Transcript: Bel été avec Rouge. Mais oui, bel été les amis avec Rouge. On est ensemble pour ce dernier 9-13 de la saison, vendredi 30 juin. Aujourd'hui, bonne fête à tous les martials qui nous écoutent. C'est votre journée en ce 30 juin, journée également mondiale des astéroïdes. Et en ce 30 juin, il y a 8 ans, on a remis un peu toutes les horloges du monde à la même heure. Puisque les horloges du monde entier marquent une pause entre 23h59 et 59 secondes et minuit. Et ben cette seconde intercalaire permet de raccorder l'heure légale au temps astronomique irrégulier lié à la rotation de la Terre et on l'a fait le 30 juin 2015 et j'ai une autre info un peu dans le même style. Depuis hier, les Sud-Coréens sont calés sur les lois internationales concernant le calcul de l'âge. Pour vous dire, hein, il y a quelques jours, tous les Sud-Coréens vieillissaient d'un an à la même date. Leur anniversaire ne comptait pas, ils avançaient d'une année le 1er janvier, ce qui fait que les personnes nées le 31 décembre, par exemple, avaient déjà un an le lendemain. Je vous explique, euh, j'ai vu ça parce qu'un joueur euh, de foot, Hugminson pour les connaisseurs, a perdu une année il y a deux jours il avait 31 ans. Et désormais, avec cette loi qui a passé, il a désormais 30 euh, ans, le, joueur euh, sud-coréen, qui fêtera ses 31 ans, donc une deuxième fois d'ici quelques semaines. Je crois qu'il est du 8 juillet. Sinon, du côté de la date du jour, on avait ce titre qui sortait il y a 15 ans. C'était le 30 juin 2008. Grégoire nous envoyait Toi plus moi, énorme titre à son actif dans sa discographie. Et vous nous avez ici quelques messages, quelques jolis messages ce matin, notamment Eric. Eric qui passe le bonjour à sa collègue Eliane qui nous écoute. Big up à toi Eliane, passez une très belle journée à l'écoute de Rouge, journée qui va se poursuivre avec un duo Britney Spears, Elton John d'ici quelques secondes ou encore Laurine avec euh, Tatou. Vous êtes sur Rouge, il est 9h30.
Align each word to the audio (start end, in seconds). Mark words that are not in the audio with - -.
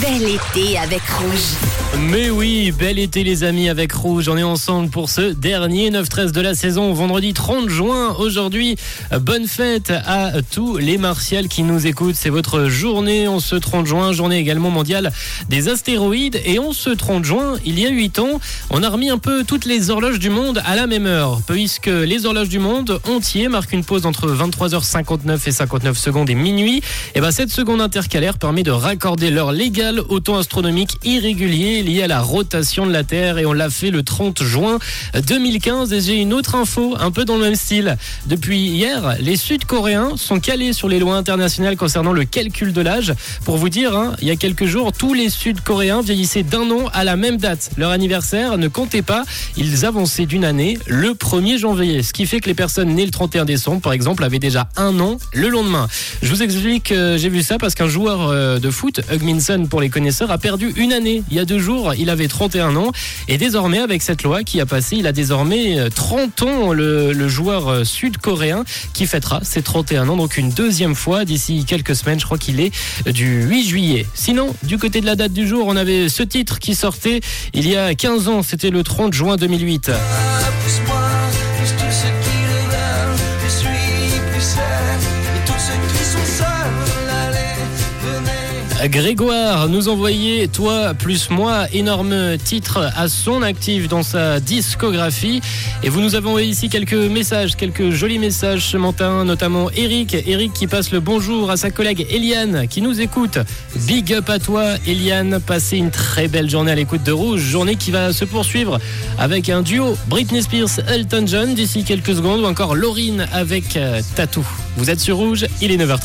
Bel 0.00 0.22
été 0.22 0.76
avec 0.78 1.02
Rouge. 1.08 2.00
Mais 2.10 2.28
oui, 2.28 2.72
bel 2.72 2.98
été 2.98 3.22
les 3.22 3.44
amis 3.44 3.68
avec 3.68 3.92
Rouge. 3.92 4.28
On 4.28 4.36
est 4.36 4.42
ensemble 4.42 4.90
pour 4.90 5.08
ce 5.08 5.32
dernier 5.32 5.90
9-13 5.90 6.32
de 6.32 6.40
la 6.40 6.54
saison, 6.54 6.92
vendredi 6.92 7.32
30 7.32 7.68
juin. 7.68 8.16
Aujourd'hui, 8.18 8.76
bonne 9.20 9.46
fête 9.46 9.92
à 10.04 10.32
tous 10.50 10.78
les 10.78 10.98
martials 10.98 11.46
qui 11.46 11.62
nous 11.62 11.86
écoutent. 11.86 12.16
C'est 12.16 12.30
votre 12.30 12.64
journée 12.64 13.28
en 13.28 13.38
ce 13.38 13.54
30 13.54 13.86
juin, 13.86 14.12
journée 14.12 14.38
également 14.38 14.70
mondiale 14.70 15.12
des 15.48 15.68
astéroïdes. 15.68 16.40
Et 16.44 16.58
en 16.58 16.72
ce 16.72 16.90
30 16.90 17.24
juin, 17.24 17.54
il 17.64 17.78
y 17.78 17.86
a 17.86 17.90
8 17.90 18.18
ans, 18.18 18.40
on 18.70 18.82
a 18.82 18.88
remis 18.88 19.10
un 19.10 19.18
peu 19.18 19.44
toutes 19.44 19.64
les 19.64 19.90
horloges 19.90 20.18
du 20.18 20.30
monde 20.30 20.60
à 20.64 20.74
la 20.74 20.88
même 20.88 21.06
heure. 21.06 21.40
Puisque 21.46 21.86
les 21.86 22.26
horloges 22.26 22.48
du 22.48 22.58
monde 22.58 23.00
entier 23.08 23.48
marquent 23.48 23.72
une 23.72 23.84
pause 23.84 24.06
entre 24.06 24.28
23h59 24.28 25.38
et 25.46 25.52
59 25.52 25.96
secondes 25.96 26.30
et 26.30 26.34
minuit. 26.34 26.82
Et 27.14 27.20
ben 27.20 27.30
cette 27.30 27.50
seconde 27.50 27.80
intercalaire 27.80 28.38
permet 28.38 28.64
de 28.64 28.72
raccorder 28.72 29.30
l'heure 29.30 29.52
légale 29.52 29.83
au 30.08 30.20
temps 30.20 30.38
astronomique 30.38 30.96
irrégulier 31.04 31.82
lié 31.82 32.02
à 32.02 32.06
la 32.06 32.20
rotation 32.20 32.86
de 32.86 32.92
la 32.92 33.04
Terre 33.04 33.38
et 33.38 33.44
on 33.44 33.52
l'a 33.52 33.68
fait 33.68 33.90
le 33.90 34.02
30 34.02 34.42
juin 34.42 34.78
2015 35.26 35.92
et 35.92 36.00
j'ai 36.00 36.14
une 36.14 36.32
autre 36.32 36.54
info 36.54 36.94
un 36.98 37.10
peu 37.10 37.24
dans 37.24 37.36
le 37.36 37.42
même 37.42 37.54
style. 37.54 37.96
Depuis 38.26 38.58
hier, 38.58 39.16
les 39.20 39.36
Sud-Coréens 39.36 40.12
sont 40.16 40.40
calés 40.40 40.72
sur 40.72 40.88
les 40.88 40.98
lois 40.98 41.16
internationales 41.16 41.76
concernant 41.76 42.12
le 42.12 42.24
calcul 42.24 42.72
de 42.72 42.80
l'âge. 42.80 43.12
Pour 43.44 43.58
vous 43.58 43.68
dire, 43.68 43.96
hein, 43.96 44.16
il 44.22 44.28
y 44.28 44.30
a 44.30 44.36
quelques 44.36 44.64
jours, 44.64 44.92
tous 44.92 45.12
les 45.12 45.28
Sud-Coréens 45.28 46.00
vieillissaient 46.00 46.42
d'un 46.42 46.70
an 46.70 46.88
à 46.92 47.04
la 47.04 47.16
même 47.16 47.36
date. 47.36 47.70
Leur 47.76 47.90
anniversaire 47.90 48.56
ne 48.56 48.68
comptait 48.68 49.02
pas, 49.02 49.24
ils 49.56 49.84
avançaient 49.84 50.26
d'une 50.26 50.44
année 50.44 50.78
le 50.86 51.10
1er 51.10 51.58
janvier, 51.58 52.02
ce 52.02 52.12
qui 52.12 52.26
fait 52.26 52.40
que 52.40 52.48
les 52.48 52.54
personnes 52.54 52.94
nées 52.94 53.04
le 53.04 53.10
31 53.10 53.44
décembre, 53.44 53.82
par 53.82 53.92
exemple, 53.92 54.24
avaient 54.24 54.38
déjà 54.38 54.68
un 54.76 54.98
an 55.00 55.18
le 55.32 55.48
lendemain. 55.48 55.88
Je 56.22 56.30
vous 56.30 56.42
explique, 56.42 56.92
euh, 56.92 57.18
j'ai 57.18 57.28
vu 57.28 57.42
ça 57.42 57.58
parce 57.58 57.74
qu'un 57.74 57.88
joueur 57.88 58.28
euh, 58.28 58.58
de 58.58 58.70
foot, 58.70 59.00
Hugminson 59.12 59.66
pour 59.74 59.80
les 59.80 59.90
connaisseurs, 59.90 60.30
a 60.30 60.38
perdu 60.38 60.72
une 60.76 60.92
année 60.92 61.24
il 61.32 61.36
y 61.36 61.40
a 61.40 61.44
deux 61.44 61.58
jours 61.58 61.94
il 61.98 62.08
avait 62.08 62.28
31 62.28 62.76
ans. 62.76 62.92
Et 63.26 63.38
désormais, 63.38 63.80
avec 63.80 64.02
cette 64.02 64.22
loi 64.22 64.44
qui 64.44 64.60
a 64.60 64.66
passé, 64.66 64.94
il 64.94 65.08
a 65.08 65.10
désormais 65.10 65.90
30 65.90 66.42
euh, 66.42 66.46
ans, 66.46 66.72
le, 66.72 67.26
joueur 67.26 67.66
euh, 67.66 67.82
sud-coréen, 67.82 68.62
qui 68.92 69.06
fêtera 69.08 69.40
ses 69.42 69.62
31 69.62 70.10
ans, 70.10 70.16
donc 70.16 70.36
une 70.36 70.50
deuxième 70.50 70.94
fois 70.94 71.24
d'ici 71.24 71.64
quelques 71.64 71.96
semaines. 71.96 72.20
Je 72.20 72.24
crois 72.24 72.38
qu'il 72.38 72.60
est 72.60 72.70
du 73.10 73.42
8 73.42 73.64
juillet. 73.66 74.06
Sinon, 74.14 74.54
du 74.62 74.78
côté 74.78 75.00
de 75.00 75.06
la 75.06 75.16
date 75.16 75.32
du 75.32 75.44
jour, 75.44 75.66
on 75.66 75.74
avait 75.74 76.08
ce 76.08 76.22
titre 76.22 76.60
qui 76.60 76.76
sortait 76.76 77.18
il 77.52 77.68
y 77.68 77.74
a 77.74 77.96
15 77.96 78.28
ans. 78.28 78.42
C'était 78.44 78.70
le 78.70 78.84
30 78.84 79.12
juin 79.12 79.34
2008. 79.34 79.90
Grégoire 88.88 89.68
nous 89.68 89.88
envoyait 89.88 90.46
Toi 90.48 90.92
plus 90.94 91.30
moi, 91.30 91.66
énorme 91.72 92.36
titre 92.36 92.90
à 92.96 93.08
son 93.08 93.42
actif 93.42 93.88
dans 93.88 94.02
sa 94.02 94.40
discographie. 94.40 95.40
Et 95.82 95.88
vous 95.88 96.00
nous 96.00 96.14
avez 96.14 96.46
ici 96.46 96.68
quelques 96.68 96.92
messages, 96.92 97.56
quelques 97.56 97.90
jolis 97.90 98.18
messages 98.18 98.66
ce 98.66 98.76
matin, 98.76 99.24
notamment 99.24 99.70
Eric. 99.70 100.14
Eric 100.26 100.52
qui 100.52 100.66
passe 100.66 100.90
le 100.90 101.00
bonjour 101.00 101.50
à 101.50 101.56
sa 101.56 101.70
collègue 101.70 102.06
Eliane 102.10 102.66
qui 102.68 102.82
nous 102.82 103.00
écoute. 103.00 103.38
Big 103.86 104.12
up 104.12 104.28
à 104.28 104.38
toi 104.38 104.74
Eliane, 104.86 105.40
passez 105.40 105.78
une 105.78 105.90
très 105.90 106.28
belle 106.28 106.50
journée 106.50 106.72
à 106.72 106.74
l'écoute 106.74 107.04
de 107.04 107.12
Rouge, 107.12 107.40
journée 107.40 107.76
qui 107.76 107.90
va 107.90 108.12
se 108.12 108.24
poursuivre 108.24 108.78
avec 109.18 109.48
un 109.48 109.62
duo 109.62 109.96
Britney 110.08 110.42
Spears, 110.42 110.80
Elton 110.88 111.24
John 111.26 111.54
d'ici 111.54 111.84
quelques 111.84 112.16
secondes 112.16 112.40
ou 112.40 112.46
encore 112.46 112.74
Laurine 112.74 113.26
avec 113.32 113.76
euh, 113.76 114.02
Tatou. 114.14 114.46
Vous 114.76 114.90
êtes 114.90 115.00
sur 115.00 115.16
Rouge, 115.16 115.46
il 115.62 115.70
est 115.70 115.76
9h30. 115.76 116.02